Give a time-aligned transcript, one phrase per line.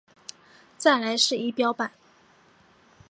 [0.79, 1.91] 再来是仪表板